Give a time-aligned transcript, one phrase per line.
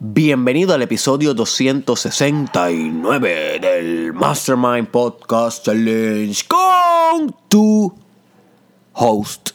[0.00, 7.92] Bienvenido al episodio 269 del Mastermind Podcast Challenge con tu
[8.92, 9.50] host,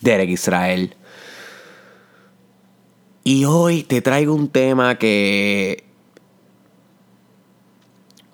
[0.00, 0.94] Derek Israel.
[3.24, 5.82] Y hoy te traigo un tema que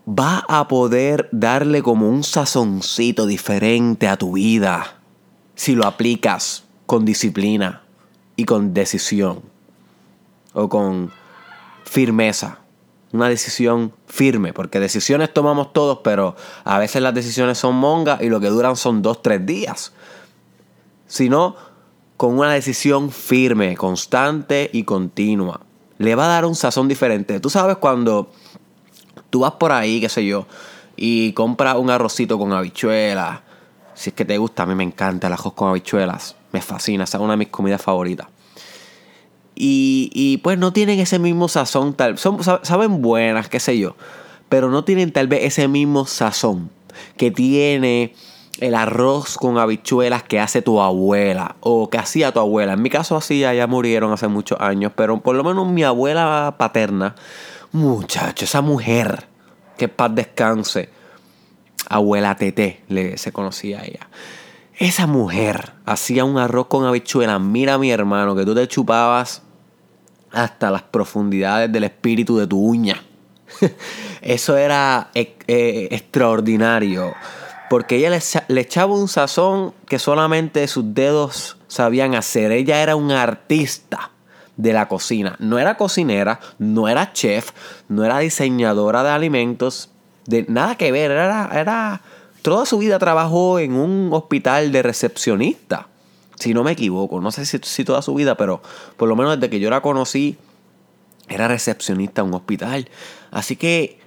[0.06, 5.00] va a poder darle como un sazoncito diferente a tu vida
[5.54, 7.82] si lo aplicas con disciplina
[8.36, 9.49] y con decisión
[10.52, 11.10] o con
[11.84, 12.58] firmeza.
[13.12, 18.28] Una decisión firme, porque decisiones tomamos todos, pero a veces las decisiones son mongas y
[18.28, 19.92] lo que duran son dos, tres días.
[21.08, 21.56] Sino
[22.16, 25.60] con una decisión firme, constante y continua.
[25.98, 27.40] Le va a dar un sazón diferente.
[27.40, 28.30] Tú sabes cuando
[29.30, 30.46] tú vas por ahí, qué sé yo,
[30.96, 33.40] y compras un arrocito con habichuelas.
[33.94, 36.36] Si es que te gusta, a mí me encanta el arroz con habichuelas.
[36.52, 38.28] Me fascina, es una de mis comidas favoritas.
[39.62, 43.94] Y, pues no tienen ese mismo sazón, tal, son, saben buenas, qué sé yo,
[44.48, 46.70] pero no tienen tal vez ese mismo sazón
[47.18, 48.14] que tiene
[48.58, 52.72] el arroz con habichuelas que hace tu abuela o que hacía tu abuela.
[52.72, 56.54] En mi caso hacía, ya murieron hace muchos años, pero por lo menos mi abuela
[56.56, 57.14] paterna,
[57.72, 59.26] muchacho, esa mujer,
[59.76, 60.88] que paz descanse,
[61.86, 64.08] abuela Tete, le, se conocía a ella.
[64.78, 67.38] Esa mujer hacía un arroz con habichuelas.
[67.42, 69.42] Mira mi hermano, que tú te chupabas
[70.32, 73.02] hasta las profundidades del espíritu de tu uña.
[74.22, 77.14] Eso era eh, eh, extraordinario.
[77.68, 78.10] Porque ella
[78.48, 82.50] le, echaba un sazón que solamente sus dedos sabían hacer.
[82.50, 84.10] Ella era un artista
[84.56, 85.36] de la cocina.
[85.38, 87.52] No era cocinera, no era chef,
[87.88, 89.90] no era diseñadora de alimentos,
[90.26, 91.12] de nada que ver.
[91.12, 92.00] Era, era
[92.42, 95.89] toda su vida trabajó en un hospital de recepcionista
[96.40, 97.20] si no me equivoco.
[97.20, 98.62] No sé si, toda su vida, pero
[98.96, 100.36] por lo menos desde que yo la conocí,
[101.28, 102.88] era recepcionista en un hospital.
[103.30, 104.00] Así que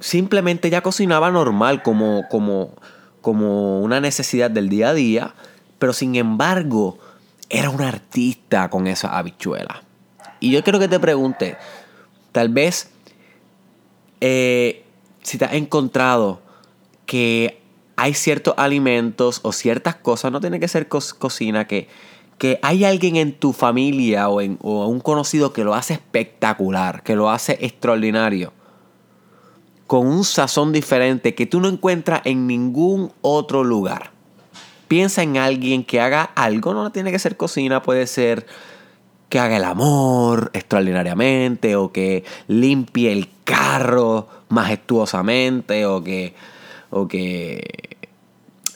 [0.00, 2.74] simplemente ella cocinaba normal, como, como,
[3.22, 5.34] como una necesidad del día a día,
[5.78, 6.98] pero sin embargo,
[7.48, 9.84] era una artista con esa habichuela.
[10.40, 11.56] Y yo quiero que te pregunte,
[12.32, 12.90] tal vez,
[14.20, 14.84] eh,
[15.22, 16.40] si te has encontrado
[17.06, 17.62] que
[17.98, 21.88] hay ciertos alimentos o ciertas cosas, no tiene que ser cocina, que,
[22.38, 27.02] que hay alguien en tu familia o, en, o un conocido que lo hace espectacular,
[27.02, 28.52] que lo hace extraordinario,
[29.88, 34.12] con un sazón diferente que tú no encuentras en ningún otro lugar.
[34.86, 38.46] Piensa en alguien que haga algo, no tiene que ser cocina, puede ser
[39.28, 46.34] que haga el amor extraordinariamente o que limpie el carro majestuosamente o que
[46.90, 47.98] o que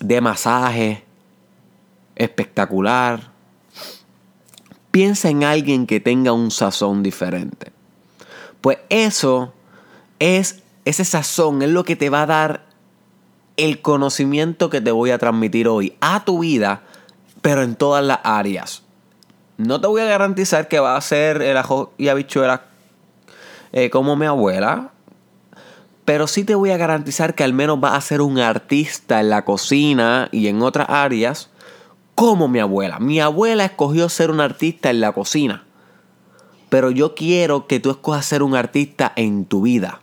[0.00, 1.04] de masaje
[2.16, 3.30] espectacular.
[4.90, 7.72] Piensa en alguien que tenga un sazón diferente.
[8.60, 9.52] Pues eso
[10.18, 12.66] es, ese sazón es lo que te va a dar
[13.56, 16.82] el conocimiento que te voy a transmitir hoy a tu vida,
[17.40, 18.82] pero en todas las áreas.
[19.56, 22.64] No te voy a garantizar que va a ser el ajo y habichuela
[23.72, 24.90] eh, como mi abuela,
[26.12, 29.30] pero sí te voy a garantizar que al menos vas a ser un artista en
[29.30, 31.48] la cocina y en otras áreas
[32.14, 32.98] como mi abuela.
[32.98, 35.64] Mi abuela escogió ser un artista en la cocina.
[36.68, 40.02] Pero yo quiero que tú escojas ser un artista en tu vida.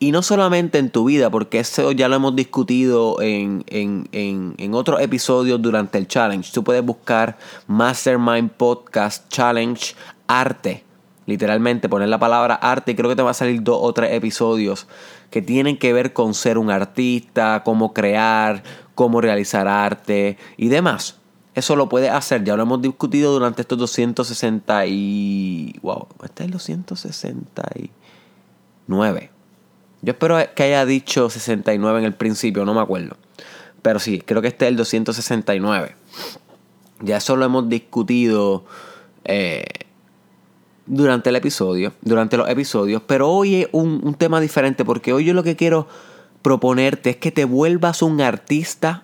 [0.00, 4.52] Y no solamente en tu vida, porque eso ya lo hemos discutido en, en, en,
[4.58, 6.52] en otros episodios durante el challenge.
[6.52, 7.38] Tú puedes buscar
[7.68, 9.94] Mastermind Podcast Challenge
[10.26, 10.85] Arte
[11.26, 14.12] Literalmente poner la palabra arte y creo que te va a salir dos o tres
[14.12, 14.86] episodios
[15.30, 18.62] que tienen que ver con ser un artista, cómo crear,
[18.94, 21.18] cómo realizar arte y demás.
[21.56, 25.74] Eso lo puedes hacer, ya lo hemos discutido durante estos 260 y...
[25.80, 29.30] Wow, este es el 269.
[30.02, 33.16] Yo espero que haya dicho 69 en el principio, no me acuerdo.
[33.80, 35.96] Pero sí, creo que este es el 269.
[37.00, 38.64] Ya eso lo hemos discutido
[39.24, 39.64] eh,
[40.86, 45.34] durante el episodio, durante los episodios, pero hoy es un, tema diferente porque hoy yo
[45.34, 45.88] lo que quiero
[46.42, 49.02] proponerte es que te vuelvas un artista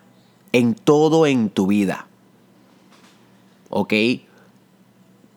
[0.53, 2.07] en todo en tu vida.
[3.71, 3.93] ¿Ok?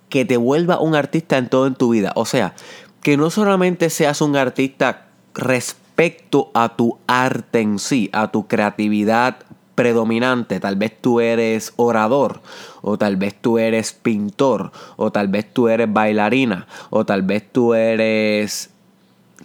[0.09, 2.11] Que te vuelva un artista en todo en tu vida.
[2.15, 2.53] O sea,
[3.01, 9.37] que no solamente seas un artista respecto a tu arte en sí, a tu creatividad
[9.75, 10.59] predominante.
[10.59, 12.41] Tal vez tú eres orador,
[12.81, 17.43] o tal vez tú eres pintor, o tal vez tú eres bailarina, o tal vez
[17.51, 18.71] tú eres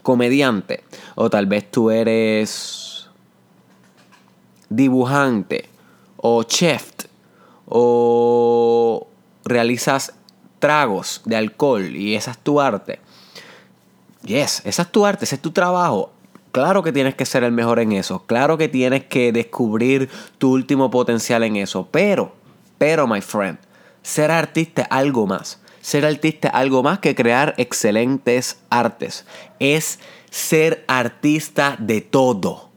[0.03, 0.85] comediante,
[1.17, 3.09] o tal vez tú eres
[4.69, 5.69] dibujante,
[6.17, 6.91] o chef,
[7.67, 9.07] o
[9.45, 10.15] realizas
[10.59, 13.01] tragos de alcohol y esa es tu arte.
[14.23, 16.13] Yes, esa es tu arte, ese es tu trabajo.
[16.53, 18.25] Claro que tienes que ser el mejor en eso.
[18.27, 20.09] Claro que tienes que descubrir
[20.39, 21.89] tu último potencial en eso.
[21.91, 22.33] Pero,
[22.79, 23.59] pero, my friend,
[24.03, 25.61] ser artista es algo más.
[25.81, 29.25] Ser artista es algo más que crear excelentes artes.
[29.61, 30.01] Es
[30.31, 32.69] ser artista de todo,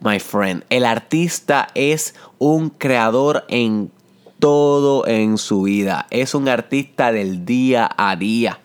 [0.00, 0.64] my friend.
[0.70, 3.90] El artista es un creador en
[4.38, 6.06] todo en su vida.
[6.10, 8.60] Es un artista del día a día.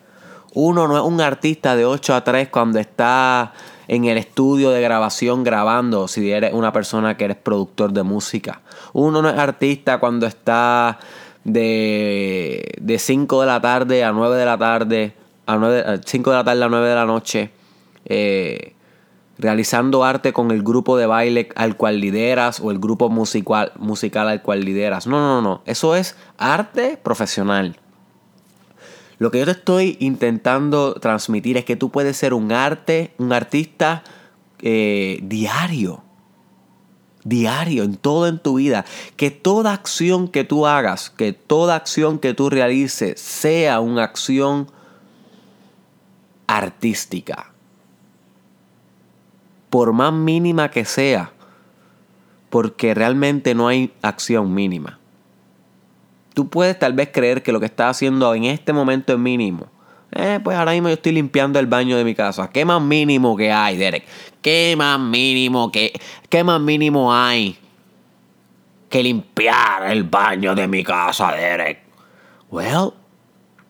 [0.54, 3.52] Uno no es un artista de 8 a 3 cuando está
[3.88, 8.60] en el estudio de grabación grabando, si eres una persona que eres productor de música.
[8.92, 10.98] Uno no es artista cuando está
[11.44, 15.14] de, de 5 de la tarde a 9 de la tarde,
[15.46, 17.50] a 9, 5 de la tarde a 9 de la noche,
[18.04, 18.74] eh,
[19.38, 24.28] realizando arte con el grupo de baile al cual lideras o el grupo musical, musical
[24.28, 25.06] al cual lideras.
[25.06, 27.76] No, no, no, eso es arte profesional.
[29.18, 33.32] Lo que yo te estoy intentando transmitir es que tú puedes ser un arte, un
[33.32, 34.04] artista
[34.60, 36.02] eh, diario.
[37.24, 38.84] Diario, en todo en tu vida.
[39.16, 44.70] Que toda acción que tú hagas, que toda acción que tú realices sea una acción
[46.46, 47.52] artística.
[49.68, 51.32] Por más mínima que sea.
[52.50, 54.97] Porque realmente no hay acción mínima.
[56.38, 59.66] Tú puedes tal vez creer que lo que estás haciendo en este momento es mínimo.
[60.12, 62.48] Eh, pues ahora mismo yo estoy limpiando el baño de mi casa.
[62.48, 64.06] ¿Qué más mínimo que hay, Derek?
[64.40, 67.58] ¿Qué más mínimo que qué más mínimo hay
[68.88, 71.80] que limpiar el baño de mi casa, Derek?
[72.52, 72.92] Well,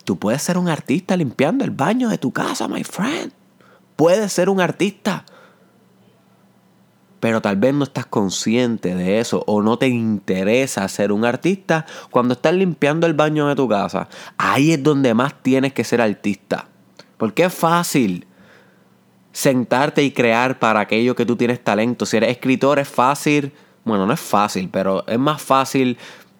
[0.04, 3.32] tú puedes ser un artista limpiando el baño de tu casa, my friend.
[3.96, 5.24] Puedes ser un artista
[7.20, 11.86] pero tal vez no estás consciente de eso o no te interesa ser un artista
[12.10, 14.08] cuando estás limpiando el baño de tu casa.
[14.36, 16.66] Ahí es donde más tienes que ser artista.
[17.16, 18.26] Porque es fácil
[19.32, 22.06] sentarte y crear para aquello que tú tienes talento.
[22.06, 23.52] Si eres escritor es fácil,
[23.84, 25.98] bueno, no es fácil, pero es más fácil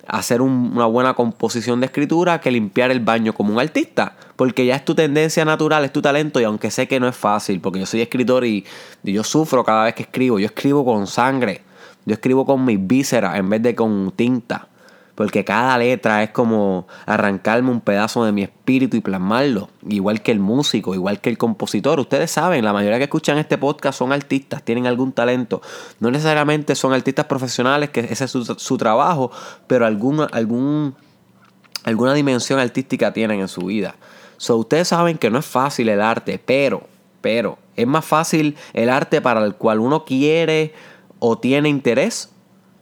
[0.09, 4.17] hacer una buena composición de escritura que limpiar el baño como un artista.
[4.37, 7.17] Porque ya es tu tendencia natural, es tu talento y aunque sé que no es
[7.17, 8.65] fácil, porque yo soy escritor y,
[9.05, 11.63] y yo sufro cada vez que escribo, yo escribo con sangre,
[12.07, 14.68] yo escribo con mis vísceras en vez de con tinta.
[15.19, 19.69] Porque cada letra es como arrancarme un pedazo de mi espíritu y plasmarlo.
[19.89, 21.99] Igual que el músico, igual que el compositor.
[21.99, 25.61] Ustedes saben, la mayoría que escuchan este podcast son artistas, tienen algún talento.
[25.99, 29.33] No necesariamente son artistas profesionales, que ese es su, trabajo,
[29.67, 30.95] pero algún, algún,
[31.83, 33.97] alguna dimensión artística tienen en su vida.
[34.37, 36.85] So, ustedes saben que no es fácil el arte, pero,
[37.23, 40.75] pero, es más fácil el arte para el cual uno quiere
[41.19, 42.31] o tiene interés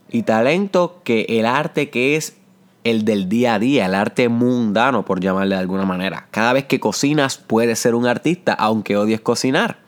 [0.09, 2.37] y talento que el arte que es
[2.83, 6.27] el del día a día, el arte mundano, por llamarle de alguna manera.
[6.31, 9.79] Cada vez que cocinas puedes ser un artista, aunque odies cocinar.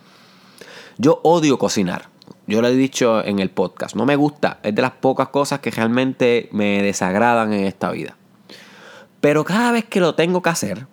[0.97, 2.09] Yo odio cocinar.
[2.45, 3.95] Yo lo he dicho en el podcast.
[3.95, 4.59] No me gusta.
[4.63, 8.17] Es de las pocas cosas que realmente me desagradan en esta vida.
[9.21, 10.87] Pero cada vez que lo tengo que hacer,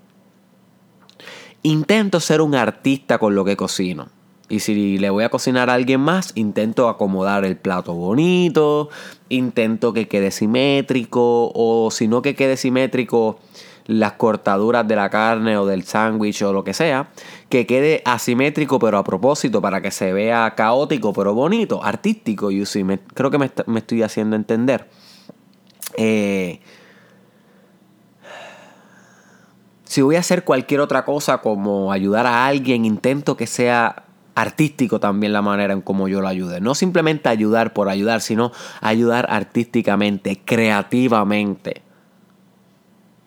[1.63, 4.09] intento ser un artista con lo que cocino.
[4.49, 8.91] Y si le voy a cocinar a alguien más, intento acomodar el plato bonito,
[9.29, 13.39] intento que quede simétrico, o si no que quede simétrico
[13.87, 17.09] las cortaduras de la carne o del sándwich o lo que sea,
[17.49, 22.65] que quede asimétrico pero a propósito para que se vea caótico pero bonito, artístico, you
[23.15, 24.89] creo que me, me, estoy haciendo entender.
[25.97, 26.61] Eh,
[29.85, 34.06] si voy a hacer cualquier otra cosa como ayudar a alguien, intento que sea
[34.37, 36.61] artístico también la manera en cómo yo lo ayude.
[36.61, 38.53] No simplemente ayudar por ayudar, sino
[38.83, 41.83] ayudar artísticamente, creativamente,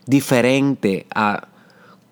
[0.06, 1.48] diferente a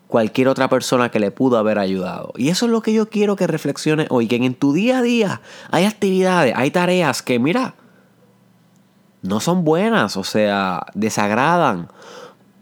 [0.07, 2.33] cualquier otra persona que le pudo haber ayudado.
[2.37, 5.01] Y eso es lo que yo quiero que reflexiones hoy, que en tu día a
[5.03, 7.75] día hay actividades, hay tareas que, mira,
[9.21, 11.89] no son buenas, o sea, desagradan.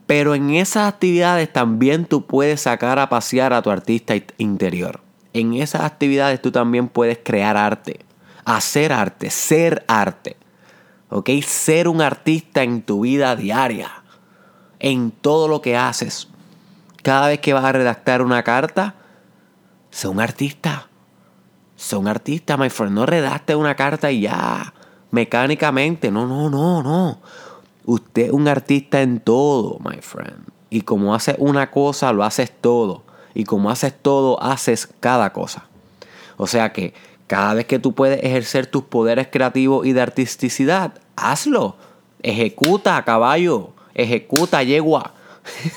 [0.05, 5.04] Pero en esas actividades también tú puedes sacar a pasear a tu artista interior
[5.35, 7.99] en esas actividades tú también puedes crear arte,
[8.45, 10.37] hacer arte, ser arte.
[11.09, 11.29] ¿Ok?
[11.45, 13.91] Ser un artista en tu vida diaria,
[14.79, 16.29] en todo lo que haces.
[17.03, 18.95] Cada vez que vas a redactar una carta,
[19.91, 20.87] sé un artista.
[21.75, 22.93] Sé un artista, my friend.
[22.93, 24.73] No redacte una carta y ya,
[25.11, 26.11] mecánicamente.
[26.11, 27.19] No, no, no, no.
[27.83, 30.47] Usted es un artista en todo, my friend.
[30.69, 33.04] Y como haces una cosa, lo haces todo.
[33.35, 35.65] Y como haces todo, haces cada cosa.
[36.37, 36.93] O sea que
[37.27, 41.75] cada vez que tú puedes ejercer tus poderes creativos y de artisticidad, hazlo.
[42.23, 43.71] Ejecuta, caballo.
[43.93, 45.13] Ejecuta, yegua.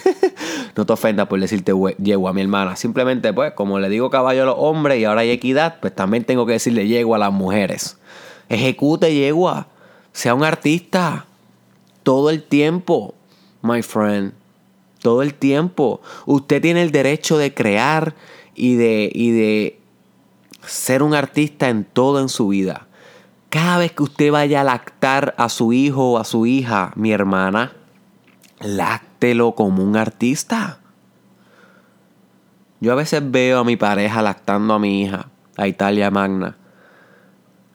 [0.77, 2.77] no te ofendas por decirte yegua mi hermana.
[2.77, 6.25] Simplemente, pues, como le digo caballo a los hombres y ahora hay equidad, pues también
[6.25, 7.99] tengo que decirle yegua a las mujeres.
[8.49, 9.67] Ejecute yegua.
[10.13, 11.27] Sea un artista.
[12.03, 13.15] Todo el tiempo,
[13.63, 14.33] my friend.
[15.01, 16.01] Todo el tiempo.
[16.27, 18.15] Usted tiene el derecho de crear
[18.55, 19.79] y de, y de
[20.67, 22.87] ser un artista en todo en su vida.
[23.51, 27.13] Cada vez que usted vaya a lactar a su hijo o a su hija, mi
[27.13, 27.73] hermana,
[28.61, 30.81] láctelo como un artista.
[32.81, 36.57] Yo a veces veo a mi pareja lactando a mi hija, a Italia Magna,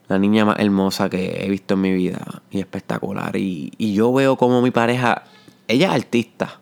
[0.08, 3.36] la niña más hermosa que he visto en mi vida y espectacular.
[3.36, 5.24] Y, y yo veo como mi pareja,
[5.68, 6.60] ella es artista.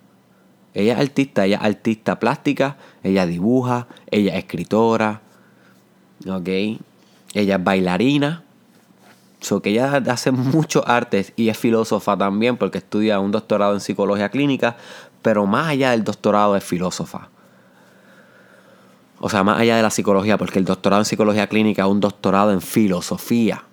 [0.74, 5.22] Ella es artista, ella es artista plástica, ella dibuja, ella es escritora,
[6.26, 6.48] ¿ok?
[7.34, 8.44] Ella es bailarina,
[9.42, 13.80] So que ella hace muchos artes y es filósofa también porque estudia un doctorado en
[13.80, 14.78] psicología clínica,
[15.24, 17.30] pero más allá del doctorado es filósofa.
[19.20, 22.00] O sea, más allá de la psicología, porque el doctorado en psicología clínica es un
[22.00, 23.64] doctorado en filosofía.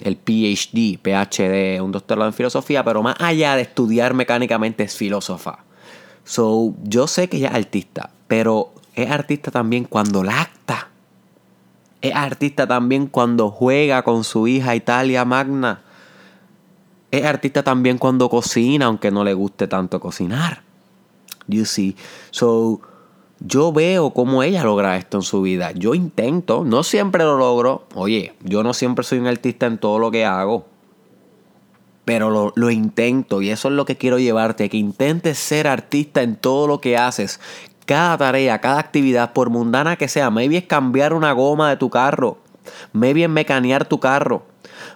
[0.00, 5.58] El PhD, PhD, un doctorado en filosofía, pero más allá de estudiar mecánicamente es filósofa.
[6.24, 10.88] So, yo sé que ella es artista, pero es artista también cuando lacta.
[12.00, 15.82] Es artista también cuando juega con su hija Italia Magna.
[17.10, 20.62] Es artista también cuando cocina, aunque no le guste tanto cocinar.
[21.46, 21.96] You see.
[22.30, 22.80] So,
[23.40, 25.72] yo veo cómo ella logra esto en su vida.
[25.72, 27.86] Yo intento, no siempre lo logro.
[27.94, 30.66] Oye, yo no siempre soy un artista en todo lo que hago.
[32.04, 36.22] Pero lo, lo, intento y eso es lo que quiero llevarte, que intentes ser artista
[36.22, 37.40] en todo lo que haces,
[37.86, 41.90] cada tarea, cada actividad, por mundana que sea, maybe es cambiar una goma de tu
[41.90, 42.38] carro,
[42.92, 44.44] maybe es mecanear tu carro,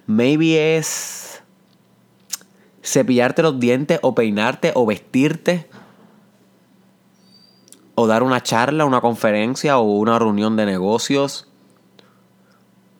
[0.06, 1.42] maybe es
[2.82, 5.68] cepillarte los dientes o peinarte o vestirte
[7.94, 11.47] o dar una charla, una conferencia o una reunión de negocios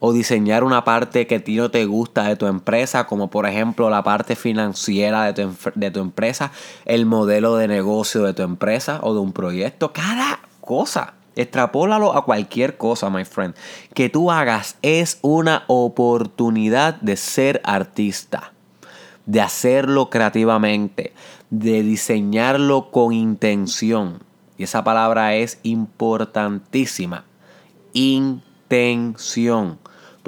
[0.01, 3.47] o diseñar una parte que a ti no te gusta de tu empresa, como por
[3.47, 6.53] ejemplo la parte financiera de tu, de tu, empresa,
[6.85, 11.15] el modelo de negocio de tu empresa o de un proyecto, cada cosa.
[11.35, 13.55] Extrapólalo a cualquier cosa, my friend.
[13.95, 18.53] Que tú hagas es una oportunidad de ser artista,
[19.25, 21.13] de hacerlo creativamente,
[21.51, 24.21] de diseñarlo con intención.
[24.57, 27.25] Y esa palabra es importantísima.
[28.71, 29.79] Intención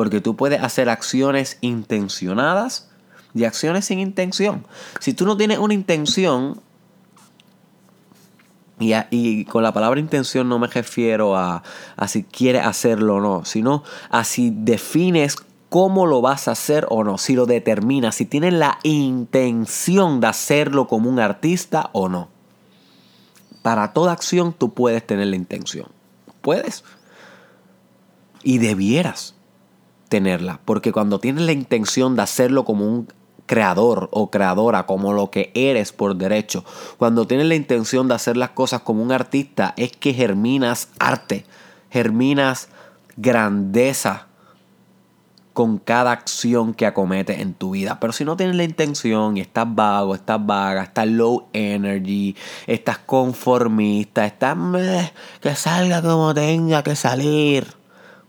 [0.01, 2.89] porque tú puedes hacer acciones intencionadas
[3.35, 4.67] y acciones sin intención.
[4.99, 6.59] Si tú no tienes una intención,
[8.79, 11.63] y, con la palabra intención no me refiero a,
[11.97, 15.37] a si quieres hacerlo o no, sino a si defines
[15.69, 20.29] cómo lo vas a hacer o no, si lo determinas, si tienes la intención de
[20.29, 22.31] hacerlo como un artista o no.
[23.61, 25.89] Para toda acción tú puedes tener la intención.
[26.41, 26.85] Puedes.
[28.43, 29.35] Y debieras
[30.09, 33.09] tenerla, porque cuando tienes la intención de hacerlo como un
[33.47, 36.65] creador o creadora, como lo que eres por derecho,
[36.99, 41.45] cuando tienes la intención de hacer las cosas como un artista, es que germinas arte,
[41.91, 42.69] germinas
[43.17, 44.29] grandeza
[45.53, 48.01] con cada acción que acometes en tu vida.
[48.01, 52.99] Pero si no tienes la intención y estás vago, estás vaga, estás low energy, estás
[52.99, 54.57] conformista, estás
[55.41, 57.80] que salga como tenga que salir.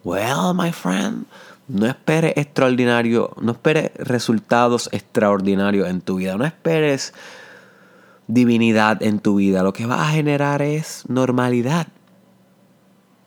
[0.04, 1.26] Well, my friend,
[1.68, 7.14] no esperes extraordinario, no esperes resultados extraordinarios en tu vida, no esperes
[8.28, 9.62] divinidad en tu vida.
[9.64, 11.88] Lo que va a generar es normalidad,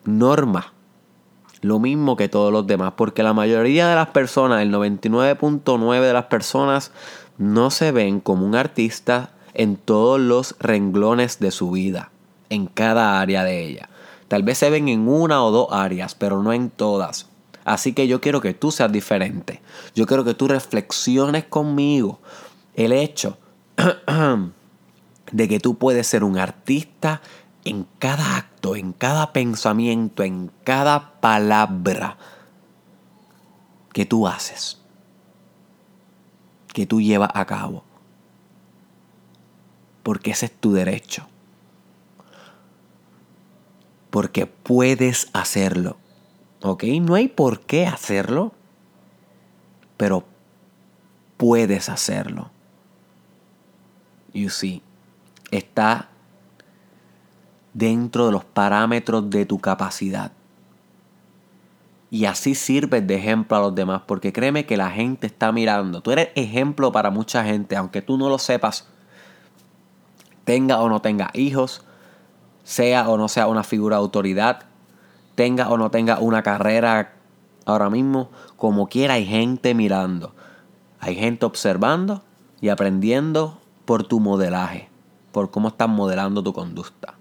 [0.05, 0.73] norma.
[1.61, 6.13] Lo mismo que todos los demás, porque la mayoría de las personas, el 99.9 de
[6.13, 6.91] las personas,
[7.39, 12.11] no se ven como un artista en todos los renglones de su vida,
[12.51, 13.89] en cada área de ella.
[14.29, 17.29] Tal vez se ven en una o dos áreas, pero no en todas.
[17.65, 19.63] Así que yo quiero que tú seas diferente.
[19.95, 22.21] Yo quiero que tú reflexiones conmigo
[22.75, 23.39] el hecho
[25.33, 27.23] de que tú puedes ser un artista
[27.65, 32.19] en cada acto, en cada pensamiento, en cada palabra
[33.93, 34.79] que tú haces,
[36.73, 37.85] que tú llevas a cabo.
[40.03, 41.27] Porque ese es tu derecho.
[44.15, 45.97] Porque puedes hacerlo.
[46.63, 46.85] ¿Ok?
[47.01, 48.53] No hay por qué hacerlo,
[49.97, 50.23] pero
[51.37, 52.53] puedes hacerlo.
[54.33, 54.83] You see,
[55.51, 56.11] está
[57.73, 60.31] dentro de los parámetros de tu capacidad.
[62.09, 66.03] Y así sirves de ejemplo a los demás, porque créeme que la gente está mirando.
[66.03, 68.87] Tú eres ejemplo para mucha gente, aunque tú no lo sepas,
[70.45, 71.85] tenga o no tenga hijos,
[72.65, 74.65] sea o no sea una figura de autoridad,
[75.35, 77.13] tenga o no tenga una carrera
[77.67, 80.35] ahora mismo, como quiera hay gente mirando,
[81.01, 82.23] hay gente observando
[82.61, 84.89] y aprendiendo por tu modelaje,
[85.33, 87.15] por cómo estás modelando tu conducta.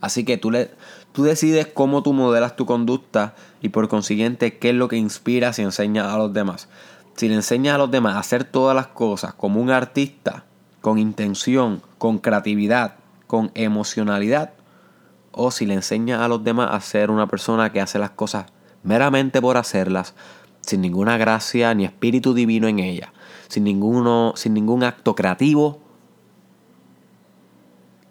[0.00, 0.70] Así que tú, le,
[1.12, 5.58] tú decides cómo tú modelas tu conducta y por consiguiente qué es lo que inspiras
[5.58, 6.68] y enseñas a los demás.
[7.16, 10.44] Si le enseñas a los demás a hacer todas las cosas como un artista,
[10.80, 12.96] con intención, con creatividad,
[13.28, 14.54] con emocionalidad,
[15.32, 18.46] o si le enseñas a los demás a ser una persona que hace las cosas
[18.82, 20.14] meramente por hacerlas,
[20.60, 23.12] sin ninguna gracia ni espíritu divino en ella,
[23.48, 25.80] sin, ninguno, sin ningún acto creativo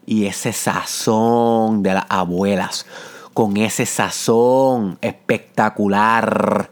[0.06, 2.86] y ese sazón de las abuelas,
[3.34, 6.70] con ese sazón espectacular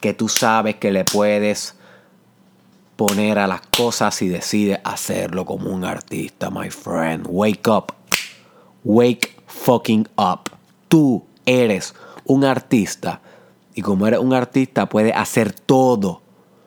[0.00, 1.76] que tú sabes que le puedes
[2.96, 7.26] poner a las cosas y decides hacerlo como un artista, my friend.
[7.28, 7.92] Wake up.
[8.84, 10.50] Wake fucking up.
[10.88, 13.20] Tú eres un artista
[13.74, 16.22] y como eres un artista puedes hacer todo.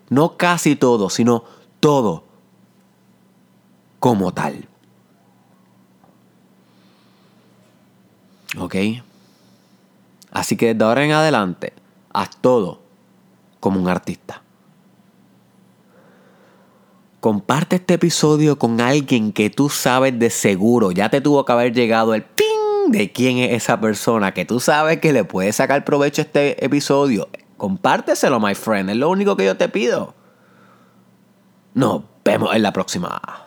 [0.10, 1.44] No casi todo, sino
[1.80, 2.24] todo
[4.00, 4.68] como tal.
[8.58, 8.76] ¿Ok?
[10.32, 11.74] Así que de ahora en adelante,
[12.12, 12.80] haz todo
[13.60, 14.42] como un artista.
[17.20, 20.92] Comparte este episodio con alguien que tú sabes de seguro.
[20.92, 22.26] Ya te tuvo que haber llegado el
[22.88, 26.64] de quién es esa persona que tú sabes que le puede sacar provecho a este
[26.64, 27.30] episodio.
[27.58, 28.90] Compárteselo, my friend.
[28.90, 30.16] Es lo único que yo te pido.
[31.74, 33.43] Nos vemos en la próxima.